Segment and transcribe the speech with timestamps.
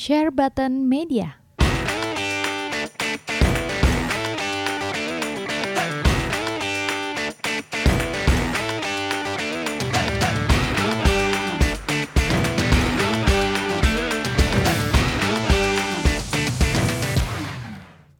[0.00, 1.36] Share Button Media.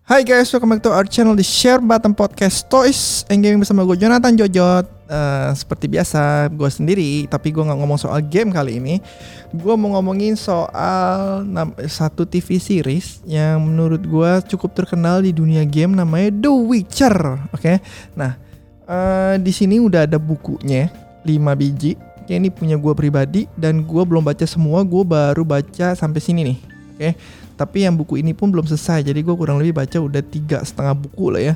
[0.04, 3.88] Hai guys, welcome back to our channel di Share Button Podcast Toys and Gaming bersama
[3.88, 8.78] gue Jonathan Jojot uh, Seperti biasa, gue sendiri, tapi gue nggak ngomong soal game kali
[8.78, 9.02] ini
[9.50, 11.42] Gue mau ngomongin soal
[11.90, 17.16] satu TV series yang menurut gue cukup terkenal di dunia game namanya The Witcher
[17.50, 17.76] Oke, okay?
[18.14, 18.38] nah
[18.86, 20.88] uh, di sini udah ada bukunya
[21.26, 21.98] 5 biji
[22.30, 26.58] ini punya gue pribadi dan gue belum baca semua, gue baru baca sampai sini nih
[26.62, 27.12] Oke, okay?
[27.58, 30.94] tapi yang buku ini pun belum selesai jadi gue kurang lebih baca udah tiga setengah
[30.94, 31.54] buku lah ya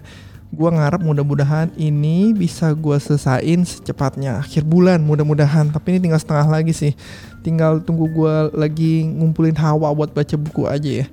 [0.55, 5.75] gue ngarep mudah-mudahan ini bisa gue selesaiin secepatnya akhir bulan mudah-mudahan.
[5.75, 6.95] Tapi ini tinggal setengah lagi sih.
[7.43, 11.07] Tinggal tunggu gue lagi ngumpulin hawa buat baca buku aja ya.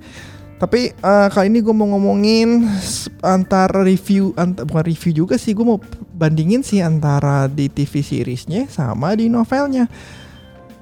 [0.62, 2.70] Tapi uh, kali ini gue mau ngomongin
[3.18, 5.82] antara review antar, bukan review juga sih gue mau
[6.14, 9.90] bandingin sih antara di TV seriesnya sama di novelnya.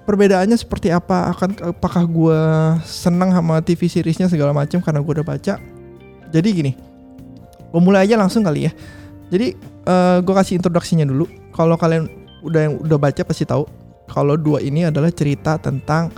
[0.04, 1.32] Perbedaannya seperti apa?
[1.32, 2.40] Akan apakah gue
[2.84, 5.56] senang sama TV seriesnya segala macam karena gue udah baca?
[6.28, 6.89] Jadi gini
[7.70, 8.72] gue mulai aja langsung kali ya.
[9.30, 9.54] Jadi
[9.86, 11.26] uh, gue kasih introduksinya dulu.
[11.54, 12.10] Kalau kalian
[12.42, 13.64] udah yang udah baca pasti tahu.
[14.10, 16.10] Kalau dua ini adalah cerita tentang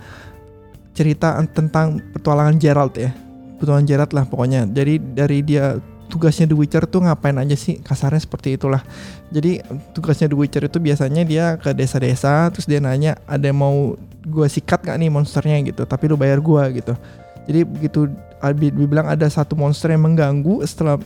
[0.96, 3.12] cerita tentang petualangan Gerald ya.
[3.60, 4.64] Petualangan Gerald lah pokoknya.
[4.64, 5.76] Jadi dari dia
[6.08, 7.80] tugasnya The Witcher tuh ngapain aja sih?
[7.80, 8.80] Kasarnya seperti itulah.
[9.28, 9.60] Jadi
[9.92, 14.46] tugasnya The Witcher itu biasanya dia ke desa-desa terus dia nanya ada yang mau gue
[14.48, 15.60] sikat gak nih monsternya?
[15.64, 15.84] gitu.
[15.84, 16.96] Tapi lu bayar gue gitu.
[17.48, 18.00] Jadi begitu
[18.88, 21.00] bilang ada satu monster yang mengganggu setelah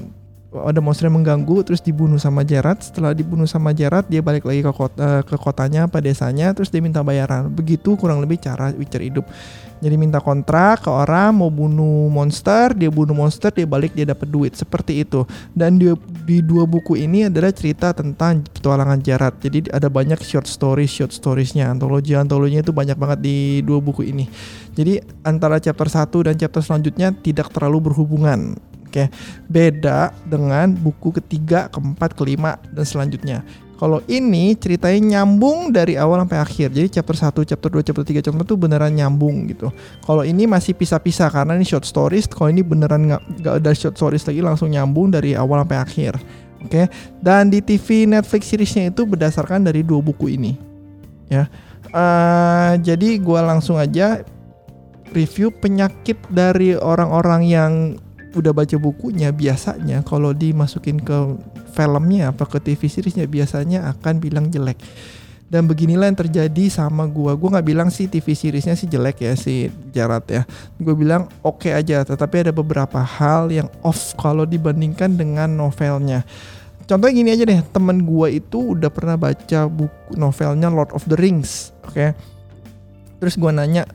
[0.64, 4.64] ada monster yang mengganggu terus dibunuh sama Gerard setelah dibunuh sama Gerard dia balik lagi
[4.64, 9.04] ke kota ke kotanya apa desanya terus dia minta bayaran begitu kurang lebih cara Witcher
[9.04, 9.28] hidup
[9.76, 14.24] jadi minta kontrak ke orang mau bunuh monster, dia bunuh monster, dia balik dia dapat
[14.24, 15.28] duit seperti itu.
[15.52, 15.92] Dan di,
[16.24, 19.36] di dua buku ini adalah cerita tentang petualangan Jarat.
[19.36, 24.08] Jadi ada banyak short stories, short storiesnya, antologi antologinya itu banyak banget di dua buku
[24.08, 24.24] ini.
[24.72, 28.56] Jadi antara chapter 1 dan chapter selanjutnya tidak terlalu berhubungan.
[28.86, 29.10] Oke,
[29.50, 33.42] beda dengan buku ketiga, keempat, kelima dan selanjutnya.
[33.76, 36.72] Kalau ini ceritanya nyambung dari awal sampai akhir.
[36.72, 39.68] Jadi chapter 1, chapter 2, chapter 3, chapter 2 beneran nyambung gitu.
[40.00, 42.24] Kalau ini masih pisah-pisah karena ini short stories.
[42.24, 46.12] Kalau ini beneran nggak nggak ada short stories lagi langsung nyambung dari awal sampai akhir.
[46.64, 46.72] Oke.
[46.72, 46.86] Okay?
[47.20, 50.56] Dan di TV Netflix seriesnya itu berdasarkan dari dua buku ini.
[51.28, 51.44] Ya.
[51.92, 54.24] Uh, jadi gua langsung aja
[55.12, 57.72] review penyakit dari orang-orang yang
[58.36, 61.16] udah baca bukunya biasanya kalau dimasukin ke
[61.72, 64.76] filmnya apa ke TV seriesnya biasanya akan bilang jelek.
[65.46, 67.38] Dan beginilah yang terjadi sama gua.
[67.38, 70.42] Gua nggak bilang sih TV seriesnya sih jelek ya si Jarat ya.
[70.74, 76.26] Gue bilang oke okay aja tetapi ada beberapa hal yang off kalau dibandingkan dengan novelnya.
[76.86, 81.18] Contohnya gini aja deh temen gua itu udah pernah baca buku novelnya Lord of the
[81.18, 81.94] Rings oke?
[81.94, 82.10] Okay?
[83.16, 83.88] terus gua nanya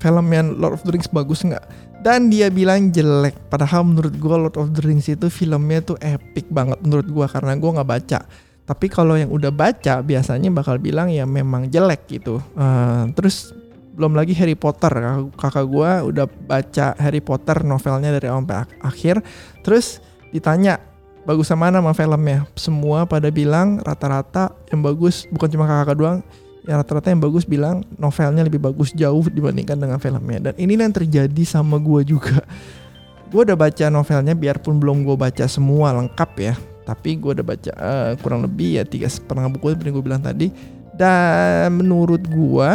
[0.00, 1.62] filmnya Lord of the Rings bagus nggak
[2.06, 3.50] dan dia bilang jelek.
[3.50, 7.58] Padahal menurut gue Lord of the Rings itu filmnya tuh epic banget menurut gue karena
[7.58, 8.20] gue nggak baca.
[8.62, 12.38] Tapi kalau yang udah baca biasanya bakal bilang ya memang jelek gitu.
[12.54, 13.50] Uh, terus
[13.98, 14.94] belum lagi Harry Potter.
[15.34, 19.16] Kakak gue udah baca Harry Potter novelnya dari awal sampai akhir.
[19.66, 19.98] Terus
[20.30, 20.78] ditanya
[21.26, 22.46] bagus sama mana sama filmnya?
[22.54, 25.26] Semua pada bilang rata-rata yang bagus.
[25.34, 26.18] Bukan cuma kakak doang
[26.66, 30.50] ya rata-rata yang bagus bilang novelnya lebih bagus jauh dibandingkan dengan filmnya.
[30.50, 32.42] Dan ini yang terjadi sama gue juga.
[33.26, 36.54] Gue udah baca novelnya biarpun belum gue baca semua lengkap ya.
[36.86, 40.50] Tapi gue udah baca uh, kurang lebih ya tiga setengah buku seperti gue bilang tadi.
[40.94, 42.68] Dan menurut gue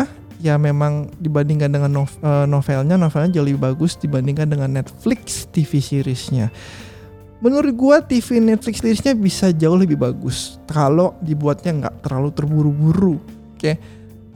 [0.44, 5.80] ya memang dibandingkan dengan nov, uh, novelnya novelnya jauh lebih bagus dibandingkan dengan Netflix TV
[5.80, 6.51] seriesnya.
[7.41, 13.77] Menurut gue TV Netflix seriesnya bisa jauh lebih bagus kalau dibuatnya nggak terlalu terburu-buru Oke.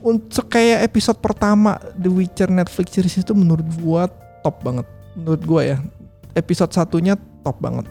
[0.06, 4.06] Untuk kayak episode pertama The Witcher Netflix series itu menurut gua
[4.46, 4.86] top banget.
[5.18, 5.78] Menurut gua ya.
[6.38, 7.90] Episode satunya top banget.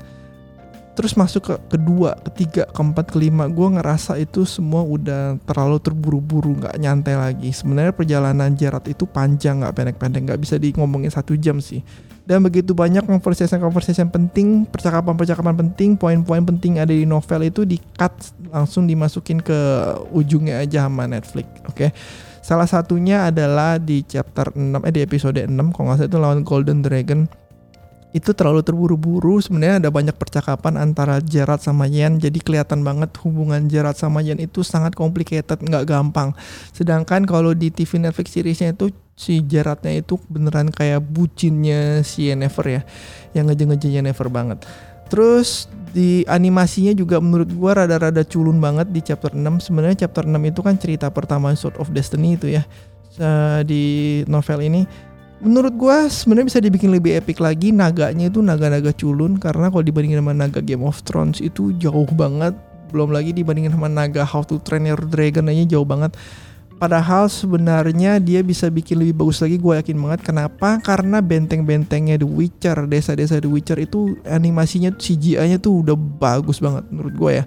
[0.95, 6.75] Terus masuk ke kedua, ketiga, keempat, kelima, gue ngerasa itu semua udah terlalu terburu-buru, nggak
[6.80, 7.51] nyantai lagi.
[7.51, 11.83] Sebenarnya perjalanan Gerard itu panjang, nggak pendek-pendek, nggak bisa di ngomongin satu jam sih
[12.25, 18.12] dan begitu banyak conversation-conversation penting, percakapan-percakapan penting, poin-poin penting ada di novel itu di cut
[18.50, 19.53] langsung dimasukin ke
[20.09, 21.45] ujungnya aja sama Netflix.
[21.69, 21.69] Oke.
[21.69, 21.89] Okay?
[22.41, 26.41] Salah satunya adalah di chapter 6 eh di episode 6 kalau nggak salah itu lawan
[26.45, 27.25] Golden Dragon
[28.15, 29.44] itu terlalu terburu-buru.
[29.44, 32.15] Sebenarnya ada banyak percakapan antara Gerard sama Yen.
[32.15, 36.31] Jadi kelihatan banget hubungan Gerard sama Yen itu sangat complicated nggak gampang.
[36.71, 42.79] Sedangkan kalau di TV Netflix seriesnya itu si Gerardnya itu beneran kayak bucinnya si Yennefer
[42.79, 42.81] ya.
[43.35, 44.63] Yang ngeje-ngeje Yennefer banget.
[45.12, 50.33] Terus di animasinya juga menurut gua rada-rada culun banget di chapter 6 sebenarnya chapter 6
[50.44, 52.63] itu kan cerita pertama Sword of Destiny itu ya
[53.63, 54.81] di novel ini
[55.45, 60.19] menurut gua sebenarnya bisa dibikin lebih epic lagi naganya itu naga-naga culun karena kalau dibandingin
[60.19, 62.57] sama naga Game of Thrones itu jauh banget.
[62.89, 66.18] Belum lagi dibandingin sama naga How to Train Your Dragon aja jauh banget.
[66.75, 70.19] Padahal sebenarnya dia bisa bikin lebih bagus lagi gue yakin banget.
[70.27, 70.83] Kenapa?
[70.83, 77.15] Karena benteng-bentengnya The Witcher desa-desa The Witcher itu animasinya CGI-nya tuh udah bagus banget menurut
[77.15, 77.45] gue ya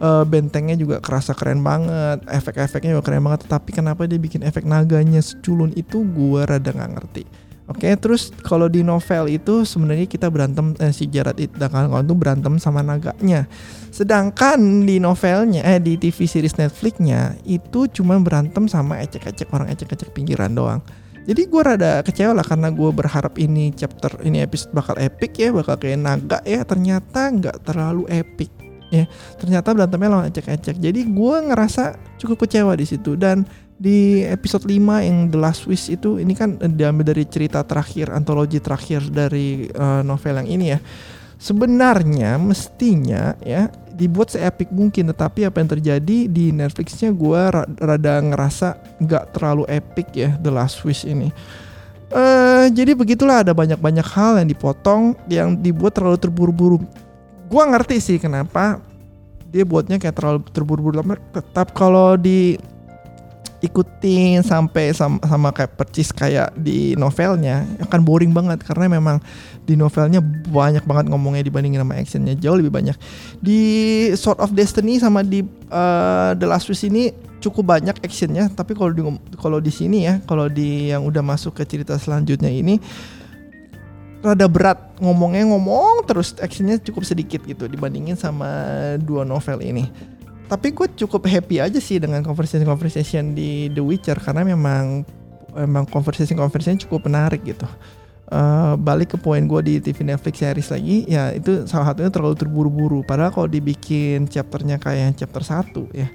[0.00, 3.48] uh, bentengnya juga kerasa keren banget, efek-efeknya juga keren banget.
[3.48, 7.24] Tapi kenapa dia bikin efek naganya seculun itu gue rada nggak ngerti.
[7.66, 11.98] Oke, okay, terus kalau di novel itu sebenarnya kita berantem eh, si Jared itu kalau
[11.98, 13.50] itu berantem sama naganya.
[13.90, 20.14] Sedangkan di novelnya eh di TV series Netflixnya itu cuma berantem sama ecek-ecek orang ecek-ecek
[20.14, 20.78] pinggiran doang.
[21.26, 25.50] Jadi gue rada kecewa lah karena gue berharap ini chapter ini episode bakal epic ya,
[25.50, 26.62] bakal kayak naga ya.
[26.62, 29.04] Ternyata nggak terlalu epic ya
[29.38, 30.78] ternyata berantemnya lawan ecek-ecek.
[30.78, 33.18] Jadi gue ngerasa cukup kecewa di situ.
[33.18, 33.46] Dan
[33.76, 38.56] di episode 5 yang The Last Wish itu ini kan diambil dari cerita terakhir antologi
[38.56, 40.80] terakhir dari uh, novel yang ini ya.
[41.36, 45.12] Sebenarnya mestinya ya dibuat seepik mungkin.
[45.12, 47.40] Tetapi apa yang terjadi di Netflixnya gue
[47.76, 51.28] rada ngerasa nggak terlalu epic ya The Last Wish ini.
[52.06, 53.44] Uh, jadi begitulah.
[53.44, 56.78] Ada banyak-banyak hal yang dipotong yang dibuat terlalu terburu-buru
[57.46, 58.82] gue ngerti sih kenapa
[59.50, 61.00] dia buatnya kayak terlalu terburu-buru
[61.32, 62.58] tetap kalau di
[63.64, 68.60] ikutin sampai sama, sama kayak percis kayak di novelnya akan boring banget.
[68.62, 69.18] Karena memang
[69.64, 70.20] di novelnya
[70.50, 72.96] banyak banget ngomongnya dibandingin sama actionnya jauh lebih banyak.
[73.40, 73.60] Di
[74.14, 75.42] Sword of Destiny sama di
[75.72, 77.10] uh, The Last Wish ini
[77.40, 78.52] cukup banyak actionnya.
[78.52, 79.02] Tapi kalau di
[79.40, 82.78] kalau di sini ya kalau di yang udah masuk ke cerita selanjutnya ini
[84.26, 88.50] rada berat ngomongnya ngomong terus actionnya cukup sedikit gitu dibandingin sama
[88.98, 89.86] dua novel ini.
[90.46, 95.06] Tapi gue cukup happy aja sih dengan conversation conversation di The Witcher karena memang
[95.54, 97.66] memang conversation conversation cukup menarik gitu.
[98.26, 102.34] Uh, balik ke poin gue di TV Netflix series lagi ya itu salah satunya terlalu
[102.34, 103.06] terburu-buru.
[103.06, 106.10] Padahal kalau dibikin chapternya kayak chapter 1 ya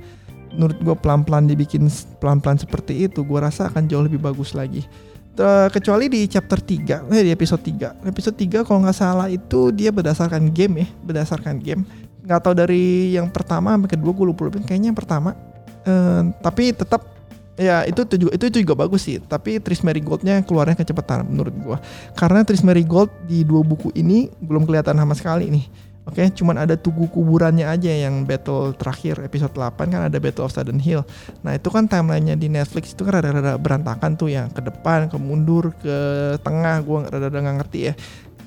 [0.52, 1.88] menurut gue pelan-pelan dibikin
[2.20, 4.84] pelan-pelan seperti itu gue rasa akan jauh lebih bagus lagi
[5.72, 9.90] kecuali di chapter 3 eh di episode 3 episode 3 kalau nggak salah itu dia
[9.90, 11.88] berdasarkan game ya berdasarkan game.
[12.22, 15.34] Nggak tahu dari yang pertama sampai kedua gue lupa lupa kayaknya yang pertama.
[15.82, 17.02] Uh, tapi tetap
[17.58, 19.18] ya itu itu juga itu juga bagus sih.
[19.18, 21.78] Tapi Tris Marigoldnya keluarnya kecepatan menurut gue
[22.14, 26.58] karena Tris Marigold di dua buku ini belum kelihatan sama sekali nih Oke, okay, cuman
[26.58, 31.06] ada tugu kuburannya aja yang battle terakhir episode 8 kan ada Battle of Sudden Hill.
[31.46, 35.18] Nah, itu kan timelinenya di Netflix itu kan rada-rada berantakan tuh yang ke depan, ke
[35.22, 35.98] mundur, ke
[36.42, 37.94] tengah, gua rada-rada nggak ngerti ya.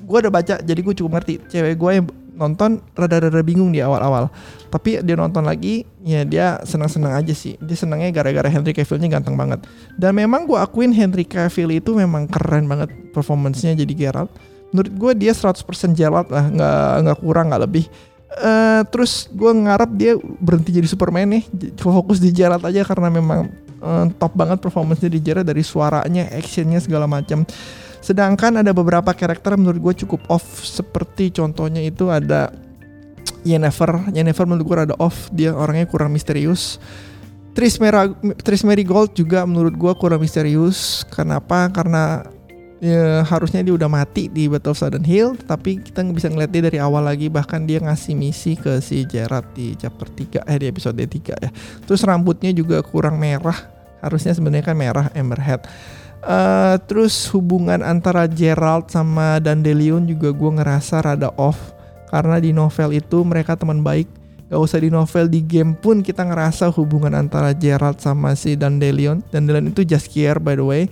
[0.03, 1.33] Gua udah baca jadi gue cukup ngerti.
[1.47, 2.05] Cewek gue yang
[2.35, 4.27] nonton rada-rada bingung di awal-awal.
[4.67, 7.55] Tapi dia nonton lagi, ya dia senang-senang aja sih.
[7.63, 9.63] Dia senangnya gara-gara Henry Cavill-nya ganteng banget.
[9.95, 14.29] Dan memang gue akuin Henry Cavill itu memang keren banget performance-nya jadi Geralt
[14.73, 15.61] menurut gue dia 100%
[15.97, 17.85] Geralt lah nggak nggak kurang nggak lebih
[18.39, 21.43] uh, terus gue ngarep dia berhenti jadi Superman nih
[21.77, 23.51] fokus di Geralt aja karena memang
[23.81, 27.45] uh, top banget performance di Geralt dari suaranya actionnya segala macam
[28.01, 32.53] sedangkan ada beberapa karakter menurut gue cukup off seperti contohnya itu ada
[33.45, 36.77] Yennefer Yennefer menurut gue ada off dia orangnya kurang misterius
[37.55, 38.11] Tris, Mera,
[38.43, 41.07] Tris Gold juga menurut gue kurang misterius.
[41.07, 41.71] Kenapa?
[41.71, 42.27] Karena
[42.81, 46.63] ya, harusnya dia udah mati di Battle of Sudden Hill tapi kita bisa ngeliat dia
[46.65, 47.27] dari awal lagi.
[47.27, 51.49] Bahkan dia ngasih misi ke si Gerard di chapter 3 eh di episode 3 ya.
[51.85, 53.71] Terus rambutnya juga kurang merah.
[54.03, 55.65] Harusnya sebenarnya kan merah Emberhead
[56.25, 61.73] uh, terus hubungan antara Gerald sama Dandelion juga gue ngerasa rada off.
[62.09, 64.09] Karena di novel itu mereka teman baik.
[64.45, 69.25] Gak usah di novel, di game pun kita ngerasa hubungan antara Gerald sama si Dandelion.
[69.33, 70.85] Dandelion itu just care by the way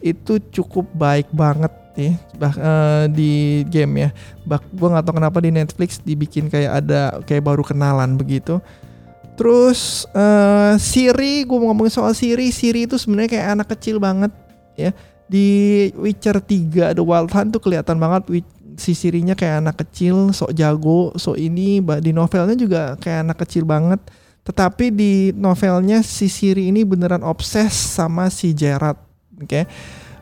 [0.00, 4.10] itu cukup baik banget nih bah, uh, di game ya.
[4.46, 8.62] Bah, gue nggak tahu kenapa di Netflix dibikin kayak ada kayak baru kenalan begitu.
[9.34, 12.54] Terus uh, Siri, gue mau ngomongin soal Siri.
[12.54, 14.30] Siri itu sebenarnya kayak anak kecil banget
[14.78, 14.94] ya.
[15.28, 15.46] Di
[15.98, 18.46] Witcher 3 The Wild Hunt tuh kelihatan banget
[18.78, 21.82] si Sirinya kayak anak kecil, sok jago, sok ini.
[21.82, 24.02] Di novelnya juga kayak anak kecil banget.
[24.46, 29.07] Tetapi di novelnya si Siri ini beneran obses sama si Gerard
[29.38, 29.46] Oke.
[29.46, 29.64] Okay?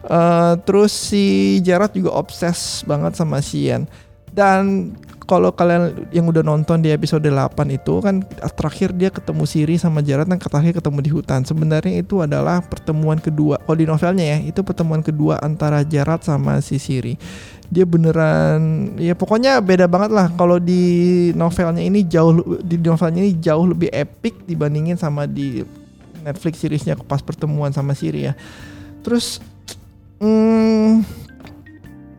[0.06, 3.90] Uh, terus si Gerard juga obses banget sama Sian.
[4.30, 4.94] Dan
[5.26, 8.22] kalau kalian yang udah nonton di episode 8 itu kan
[8.54, 11.42] terakhir dia ketemu Siri sama Gerard dan terakhir ketemu di hutan.
[11.42, 13.58] Sebenarnya itu adalah pertemuan kedua.
[13.58, 17.18] Kalau di novelnya ya, itu pertemuan kedua antara Gerard sama si Siri.
[17.66, 23.34] Dia beneran ya pokoknya beda banget lah kalau di novelnya ini jauh di novelnya ini
[23.42, 25.66] jauh lebih epic dibandingin sama di
[26.22, 28.38] Netflix seriesnya pas pertemuan sama Siri ya.
[29.06, 29.38] Terus
[30.18, 31.06] hmm,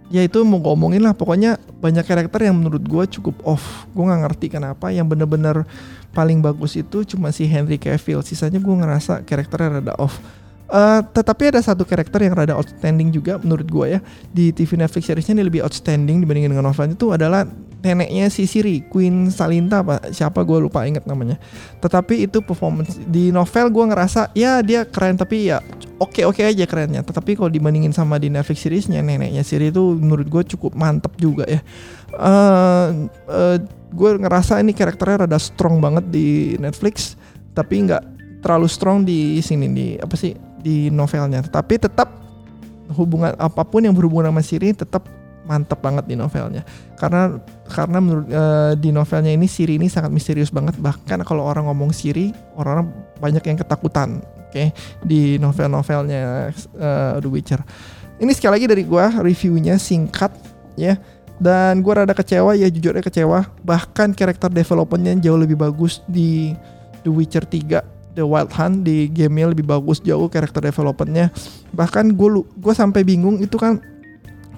[0.08, 1.12] ya itu mau ngomongin lah.
[1.12, 3.84] Pokoknya banyak karakter yang menurut gue cukup off.
[3.92, 4.88] Gue nggak ngerti kenapa.
[4.96, 5.68] Yang bener-bener
[6.16, 8.24] paling bagus itu cuma si Henry Cavill.
[8.24, 10.16] Sisanya gue ngerasa karakternya rada off.
[10.68, 14.00] Uh, tetapi ada satu karakter yang rada outstanding juga menurut gue ya.
[14.32, 17.44] Di TV Netflix seriesnya ini lebih outstanding dibandingin dengan novelnya itu adalah
[17.82, 20.42] neneknya si Siri Queen Salinta apa siapa?
[20.42, 21.38] Gue lupa inget namanya.
[21.82, 25.62] Tetapi itu performance di novel gue ngerasa ya dia keren tapi ya
[26.02, 27.06] oke oke aja kerennya.
[27.06, 31.46] Tetapi kalau dibandingin sama di Netflix seriesnya neneknya Siri itu menurut gue cukup mantep juga
[31.46, 31.62] ya.
[32.18, 33.58] Uh, uh,
[33.94, 37.16] gue ngerasa ini karakternya rada strong banget di Netflix
[37.54, 38.04] tapi nggak
[38.42, 41.46] terlalu strong di sini di apa sih di novelnya.
[41.46, 42.10] Tapi tetap
[42.96, 45.17] hubungan apa pun yang berhubungan sama Siri tetap
[45.48, 46.68] mantap banget di novelnya.
[47.00, 47.40] Karena
[47.72, 50.76] karena menurut uh, di novelnya ini Siri ini sangat misterius banget.
[50.78, 54.76] Bahkan kalau orang ngomong Siri orang-orang banyak yang ketakutan oke okay?
[55.02, 57.64] di novel-novelnya uh, The Witcher.
[58.20, 60.36] Ini sekali lagi dari gua reviewnya singkat
[60.76, 61.00] ya.
[61.38, 63.48] Dan gua rada kecewa ya jujur kecewa.
[63.64, 66.52] Bahkan karakter developmentnya jauh lebih bagus di
[67.08, 71.30] The Witcher 3 The Wild Hunt di gamenya lebih bagus jauh karakter developmentnya.
[71.70, 73.78] Bahkan gue gue sampai bingung itu kan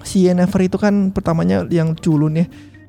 [0.04, 2.46] si Yennefer itu kan pertamanya yang culun ya.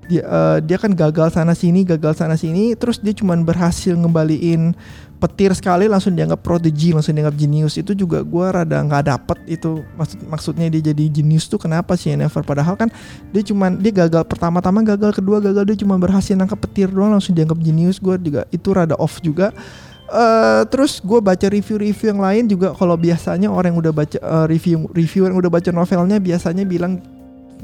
[0.10, 4.76] Dia uh, dia kan gagal sana sini gagal sana sini terus dia cuman berhasil ngembaliin
[5.22, 9.86] petir sekali langsung dianggap prodigy langsung dianggap jenius itu juga gue rada nggak dapet itu.
[9.96, 12.42] Maksud maksudnya dia jadi jenius tuh kenapa sih Yennefer?
[12.42, 12.90] Padahal kan
[13.30, 17.38] dia cuman dia gagal pertama-tama gagal kedua gagal dia cuma berhasil nangkap petir doang langsung
[17.38, 19.54] dianggap jenius gue juga itu rada off juga
[20.12, 24.44] Uh, terus gue baca review-review yang lain juga kalau biasanya orang yang udah baca uh,
[24.44, 27.00] review review yang udah baca novelnya biasanya bilang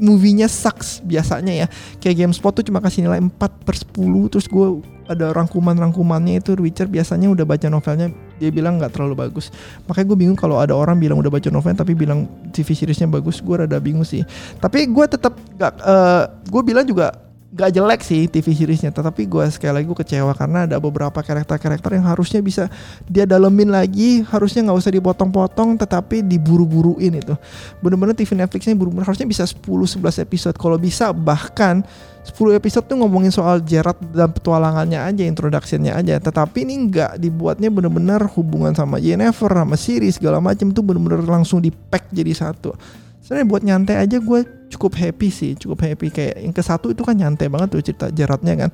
[0.00, 1.66] movie-nya sucks biasanya ya.
[2.00, 6.88] Kayak GameSpot tuh cuma kasih nilai 4 per 10 terus gue ada rangkuman-rangkumannya itu Witcher
[6.88, 9.52] biasanya udah baca novelnya dia bilang nggak terlalu bagus.
[9.90, 12.24] Makanya gue bingung kalau ada orang bilang udah baca novel tapi bilang
[12.54, 14.22] TV seriesnya bagus gue rada bingung sih.
[14.56, 19.24] Tapi gue tetap gak uh, eh, gue bilang juga gak jelek sih TV seriesnya tetapi
[19.24, 22.68] gue sekali lagi gue kecewa karena ada beberapa karakter-karakter yang harusnya bisa
[23.08, 27.32] dia dalemin lagi harusnya nggak usah dipotong-potong tetapi diburu-buruin itu.
[27.80, 30.56] Bener-bener TV Netflixnya buru-buru harusnya bisa 10-11 episode.
[30.60, 31.80] Kalau bisa bahkan
[32.28, 36.20] 10 episode tuh ngomongin soal Gerard dan petualangannya aja introductionnya aja.
[36.20, 41.64] Tetapi ini nggak dibuatnya bener-bener hubungan sama Jennifer sama series segala macam tuh bener-bener langsung
[41.64, 42.76] di pack jadi satu
[43.28, 44.40] sebenarnya buat nyantai aja gue
[44.72, 46.08] cukup happy sih cukup happy.
[46.08, 48.70] Kayak yang ke satu itu kan nyantai banget tuh cerita jaratnya kan.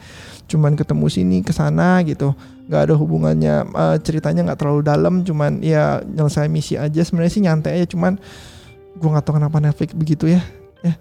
[0.46, 2.38] Cuman ketemu sini ke sana gitu.
[2.70, 7.02] Nggak ada hubungannya uh, ceritanya nggak terlalu dalam cuman ya nyelesai misi aja.
[7.02, 8.14] Sebenarnya sih nyantai aja cuman
[8.94, 10.38] gue nggak tahu kenapa Netflix begitu ya.
[10.86, 10.94] Ya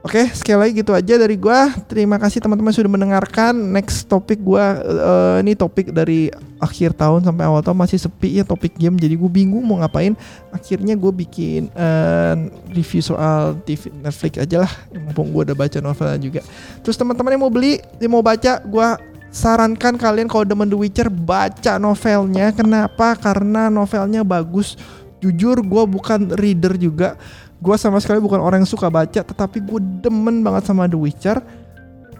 [0.00, 1.68] Oke, sekali lagi gitu aja dari gua.
[1.84, 3.52] Terima kasih teman-teman sudah mendengarkan.
[3.52, 8.44] Next topik gua uh, ini topik dari akhir tahun sampai awal tahun masih sepi ya
[8.48, 8.96] topik game.
[8.96, 10.16] Jadi gue bingung mau ngapain.
[10.56, 12.32] Akhirnya gue bikin uh,
[12.72, 14.72] review soal TV Netflix aja lah.
[14.88, 16.40] Mumpung gue udah baca novelnya juga.
[16.80, 18.96] Terus teman-teman yang mau beli, yang mau baca, gua
[19.28, 22.56] sarankan kalian kalau demen The Witcher baca novelnya.
[22.56, 23.20] Kenapa?
[23.20, 24.80] Karena novelnya bagus.
[25.20, 27.20] Jujur gue bukan reader juga
[27.60, 31.38] gue sama sekali bukan orang yang suka baca tetapi gue demen banget sama The Witcher.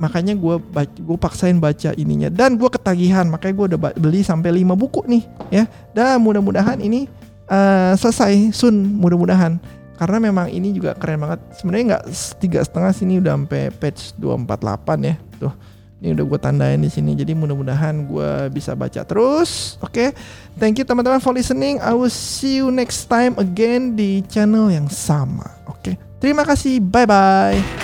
[0.00, 0.56] Makanya gue
[1.00, 2.32] gue paksain baca ininya.
[2.32, 5.64] Dan gue ketagihan makanya gue udah beli sampai 5 buku nih ya.
[5.92, 7.04] Dan mudah-mudahan ini
[7.48, 9.60] uh, selesai sun mudah-mudahan.
[10.00, 11.40] Karena memang ini juga keren banget.
[11.60, 12.04] Sebenarnya nggak
[12.40, 15.52] tiga setengah sini udah sampai page 248 ya tuh
[16.00, 17.12] ini udah gue tandain di sini.
[17.12, 19.76] Jadi mudah-mudahan gue bisa baca terus.
[19.84, 20.08] Oke, okay?
[20.56, 21.76] thank you teman-teman for listening.
[21.84, 25.44] I will see you next time again di channel yang sama.
[25.68, 25.94] Oke, okay?
[26.16, 26.80] terima kasih.
[26.80, 27.79] Bye bye.